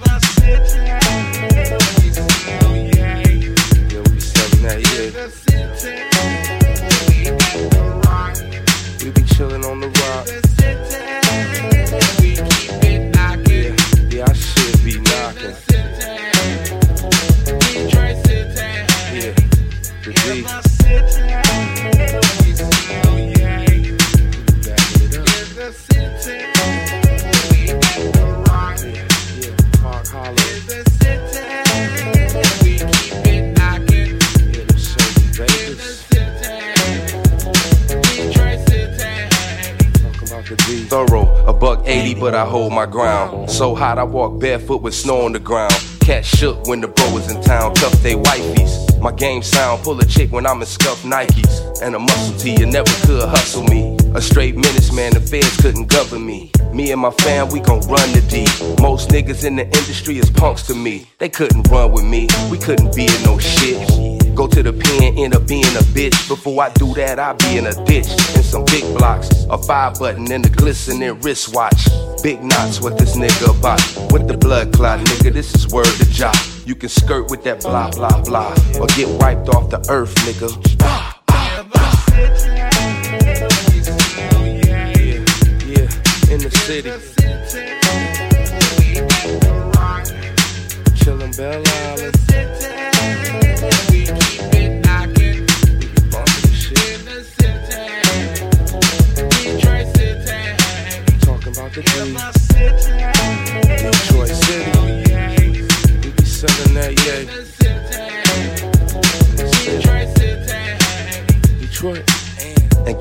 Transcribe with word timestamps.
but 0.00 0.78
I 0.78 0.87
hold 42.48 42.72
my 42.72 42.86
ground. 42.86 43.50
So 43.50 43.74
hot 43.74 43.98
I 43.98 44.04
walk 44.04 44.40
barefoot 44.40 44.82
with 44.82 44.94
snow 44.94 45.20
on 45.22 45.32
the 45.32 45.38
ground. 45.38 45.74
Cat 46.00 46.24
shook 46.24 46.66
when 46.66 46.80
the 46.80 46.88
bro 46.88 47.12
was 47.12 47.30
in 47.30 47.40
town, 47.42 47.74
tough 47.74 48.02
they 48.02 48.14
wifeys. 48.14 48.87
My 49.00 49.12
game 49.12 49.42
sound, 49.42 49.82
pull 49.84 49.98
a 50.00 50.04
chick 50.04 50.32
when 50.32 50.46
I'm 50.46 50.60
in 50.60 50.66
scuffed 50.66 51.04
Nikes. 51.04 51.80
And 51.82 51.94
a 51.94 51.98
muscle 51.98 52.36
T, 52.38 52.56
you 52.58 52.66
never 52.66 52.90
could 53.06 53.28
hustle 53.28 53.62
me. 53.64 53.96
A 54.14 54.20
straight 54.20 54.56
menace, 54.56 54.92
man, 54.92 55.14
the 55.14 55.20
feds 55.20 55.56
couldn't 55.58 55.86
govern 55.86 56.26
me. 56.26 56.50
Me 56.72 56.90
and 56.90 57.00
my 57.00 57.10
fam, 57.10 57.48
we 57.48 57.60
gon' 57.60 57.80
run 57.82 58.12
the 58.12 58.24
D. 58.28 58.46
Most 58.82 59.10
niggas 59.10 59.44
in 59.44 59.56
the 59.56 59.64
industry 59.64 60.18
is 60.18 60.30
punks 60.30 60.66
to 60.66 60.74
me. 60.74 61.08
They 61.18 61.28
couldn't 61.28 61.68
run 61.68 61.92
with 61.92 62.04
me, 62.04 62.28
we 62.50 62.58
couldn't 62.58 62.94
be 62.94 63.06
in 63.06 63.22
no 63.24 63.38
shit. 63.38 64.17
Go 64.38 64.46
to 64.46 64.62
the 64.62 64.72
pen, 64.72 65.18
end 65.18 65.34
up 65.34 65.48
being 65.48 65.64
a 65.64 65.82
bitch. 65.90 66.28
Before 66.28 66.62
I 66.62 66.70
do 66.74 66.94
that, 66.94 67.18
I 67.18 67.32
be 67.32 67.58
in 67.58 67.66
a 67.66 67.74
ditch. 67.86 68.06
And 68.36 68.44
some 68.44 68.64
big 68.66 68.84
blocks, 68.96 69.28
a 69.50 69.58
five 69.58 69.98
button, 69.98 70.30
and 70.30 70.46
a 70.46 70.48
glistening 70.48 71.20
wristwatch. 71.22 71.88
Big 72.22 72.40
knots, 72.44 72.80
what 72.80 72.96
this 72.96 73.16
nigga 73.16 73.58
about? 73.58 73.82
With 74.12 74.28
the 74.28 74.38
blood 74.38 74.72
clot, 74.72 75.00
nigga, 75.00 75.32
this 75.32 75.52
is 75.56 75.66
word 75.72 75.86
to 75.86 76.08
job. 76.12 76.36
You 76.64 76.76
can 76.76 76.88
skirt 76.88 77.32
with 77.32 77.42
that 77.42 77.62
blah, 77.62 77.90
blah, 77.90 78.22
blah. 78.22 78.54
Or 78.78 78.86
get 78.94 79.08
wiped 79.08 79.48
off 79.48 79.70
the 79.70 79.84
earth, 79.90 80.14
nigga. 80.18 80.54
Yeah, 84.64 85.24
yeah, 85.66 86.32
in 86.32 86.40
the 86.40 86.50
city. 86.52 87.17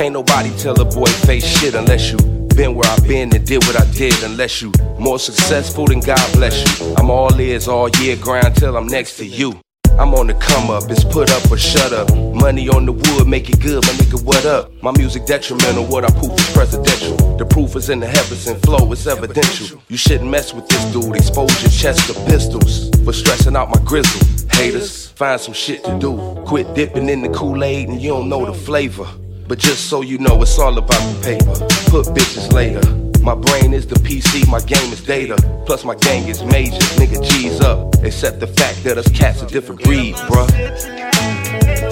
Can't 0.00 0.14
nobody 0.14 0.48
tell 0.56 0.80
a 0.80 0.84
boy 0.86 1.10
face 1.28 1.44
shit 1.44 1.74
unless 1.74 2.10
you 2.10 2.16
been 2.56 2.74
where 2.74 2.88
I've 2.90 3.06
been 3.06 3.34
and 3.34 3.46
did 3.46 3.62
what 3.66 3.78
I 3.78 3.84
did 3.92 4.14
unless 4.22 4.62
you 4.62 4.72
more 4.98 5.18
successful 5.18 5.84
than 5.84 6.00
God 6.00 6.26
bless 6.32 6.56
you. 6.80 6.94
I'm 6.96 7.10
all 7.10 7.38
ears 7.38 7.68
all 7.68 7.90
year 8.00 8.16
grind 8.16 8.56
till 8.56 8.78
I'm 8.78 8.86
next 8.86 9.18
to 9.18 9.26
you. 9.26 9.60
I'm 9.98 10.14
on 10.14 10.28
the 10.28 10.32
come 10.32 10.70
up, 10.70 10.90
it's 10.90 11.04
put 11.04 11.30
up 11.30 11.52
or 11.52 11.58
shut 11.58 11.92
up. 11.92 12.08
Money 12.16 12.66
on 12.70 12.86
the 12.86 12.92
wood, 12.92 13.28
make 13.28 13.50
it 13.50 13.60
good, 13.60 13.84
my 13.84 13.92
nigga, 13.92 14.24
what 14.24 14.46
up? 14.46 14.72
My 14.82 14.90
music 14.92 15.26
detrimental, 15.26 15.84
what 15.84 16.04
I 16.04 16.10
proof 16.18 16.32
is 16.32 16.50
presidential. 16.54 17.36
The 17.36 17.44
proof 17.44 17.76
is 17.76 17.90
in 17.90 18.00
the 18.00 18.06
heavens 18.06 18.46
and 18.46 18.58
flow, 18.62 18.90
it's 18.92 19.06
evidential. 19.06 19.82
You 19.88 19.98
shouldn't 19.98 20.30
mess 20.30 20.54
with 20.54 20.66
this 20.66 20.82
dude, 20.94 21.14
expose 21.14 21.60
your 21.60 21.70
chest 21.70 22.06
to 22.06 22.14
pistols. 22.24 22.88
For 23.04 23.12
stressing 23.12 23.54
out 23.54 23.68
my 23.68 23.82
grizzle. 23.84 24.26
Haters, 24.52 25.08
find 25.08 25.38
some 25.38 25.52
shit 25.52 25.84
to 25.84 25.98
do. 25.98 26.42
Quit 26.46 26.74
dipping 26.74 27.10
in 27.10 27.20
the 27.20 27.28
Kool 27.28 27.62
Aid 27.62 27.90
and 27.90 28.00
you 28.00 28.08
don't 28.08 28.30
know 28.30 28.46
the 28.46 28.54
flavor. 28.54 29.06
But 29.50 29.58
just 29.58 29.88
so 29.88 30.00
you 30.00 30.16
know, 30.18 30.40
it's 30.42 30.56
all 30.60 30.78
about 30.78 31.00
the 31.12 31.20
paper. 31.24 31.66
Put 31.90 32.06
bitches 32.14 32.52
later. 32.52 32.80
My 33.20 33.34
brain 33.34 33.74
is 33.74 33.84
the 33.84 33.96
PC, 33.96 34.46
my 34.46 34.60
game 34.60 34.92
is 34.92 35.02
data. 35.02 35.34
Plus 35.66 35.84
my 35.84 35.96
gang 35.96 36.28
is 36.28 36.44
major, 36.44 36.78
nigga 37.00 37.20
G's 37.28 37.60
up. 37.60 37.96
Except 38.04 38.38
the 38.38 38.46
fact 38.46 38.84
that 38.84 38.96
us 38.96 39.08
cats 39.10 39.42
a 39.42 39.46
different 39.48 39.82
breed, 39.82 40.14
bruh. 40.14 41.89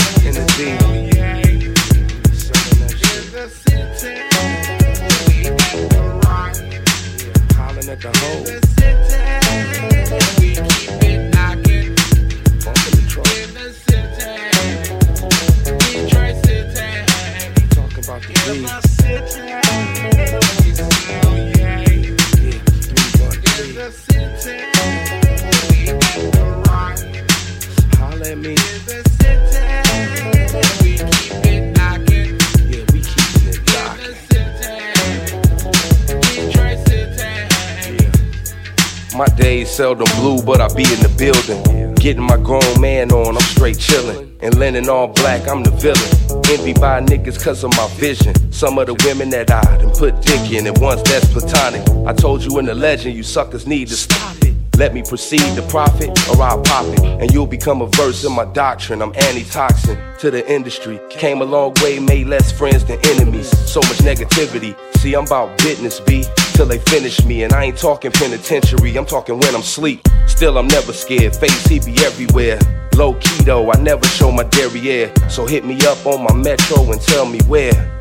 Days 39.49 39.71
seldom 39.71 40.07
blue, 40.21 40.43
but 40.43 40.61
I 40.61 40.69
be 40.75 40.83
in 40.83 41.01
the 41.01 41.13
building. 41.17 41.95
Getting 41.95 42.23
my 42.23 42.37
grown 42.37 42.75
man 42.79 43.11
on, 43.13 43.35
I'm 43.35 43.49
straight 43.55 43.79
chillin'. 43.79 44.37
And 44.43 44.59
lending 44.59 44.91
all 44.91 45.09
black, 45.09 45.49
I'm 45.49 45.63
the 45.63 45.71
villain. 45.71 46.11
Envy 46.53 46.75
by 46.75 47.01
niggas 47.01 47.43
cause 47.43 47.65
of 47.65 47.71
my 47.75 47.89
vision. 47.95 48.35
Some 48.53 48.79
of 48.79 48.89
the 48.89 48.97
women 49.07 49.31
that 49.31 49.51
I 49.51 49.63
done 49.79 49.91
put 49.95 50.21
dick 50.21 50.53
in, 50.53 50.67
and 50.67 50.77
once 50.79 51.01
that's 51.03 51.33
platonic. 51.33 51.83
I 52.07 52.13
told 52.13 52.45
you 52.45 52.59
in 52.59 52.67
the 52.67 52.75
legend, 52.75 53.17
you 53.17 53.23
suckers 53.23 53.67
need 53.67 53.89
to 53.89 53.97
stop 53.97 54.37
it. 54.43 54.55
Let 54.77 54.93
me 54.93 55.03
proceed 55.03 55.49
to 55.57 55.63
profit, 55.63 56.11
or 56.29 56.43
I'll 56.43 56.63
pop 56.63 56.85
it. 56.87 57.03
And 57.21 57.33
you'll 57.33 57.53
become 57.59 57.81
a 57.81 57.87
verse 57.87 58.25
in 58.25 58.33
my 58.33 58.45
doctrine. 58.45 59.01
I'm 59.01 59.15
antitoxin 59.15 59.97
to 60.19 60.31
the 60.31 60.43
industry. 60.47 61.01
Came 61.09 61.41
a 61.41 61.45
long 61.45 61.73
way, 61.83 61.99
made 61.99 62.27
less 62.27 62.53
friends 62.53 62.85
than 62.85 62.99
enemies. 63.07 63.49
So 63.67 63.81
much 63.81 63.99
negativity. 64.11 64.77
See, 64.99 65.15
I'm 65.15 65.27
about 65.27 65.57
business, 65.59 66.01
B, 66.01 66.25
till 66.55 66.67
they 66.67 66.79
finish 66.81 67.25
me. 67.25 67.45
And 67.45 67.53
I 67.53 67.67
ain't 67.67 67.79
talking 67.79 68.11
penitentiary, 68.11 68.99
I'm 68.99 69.07
talking 69.07 69.39
when 69.39 69.55
I'm 69.55 69.63
sleep. 69.63 70.01
Still, 70.27 70.59
I'm 70.59 70.67
never 70.67 70.93
scared. 70.93 71.37
Face, 71.37 71.67
he 71.67 71.79
be 71.79 71.95
everywhere. 72.05 72.59
Low 72.97 73.15
key 73.15 73.45
though, 73.45 73.71
I 73.71 73.81
never 73.81 74.05
show 74.07 74.33
my 74.33 74.43
derriere. 74.43 75.13
So 75.29 75.47
hit 75.47 75.65
me 75.65 75.79
up 75.87 76.05
on 76.05 76.25
my 76.25 76.35
metro 76.35 76.91
and 76.91 77.01
tell 77.01 77.27
me 77.27 77.39
where. 77.47 78.01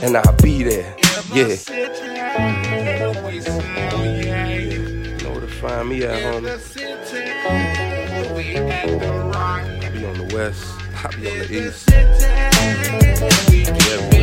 And 0.00 0.16
I'll 0.16 0.36
be 0.36 0.62
there. 0.62 0.94
Yeah. 1.34 1.56
Find 5.60 5.88
me 5.88 6.04
at 6.04 6.22
home. 6.22 6.46
I'll 6.46 6.58
be 9.92 10.04
on 10.06 10.18
the 10.18 10.30
west, 10.32 10.64
I'll 10.94 11.10
be 11.10 11.26
on 11.28 11.38
the 11.40 11.46
east. 11.66 11.90
Everywhere. 13.90 14.17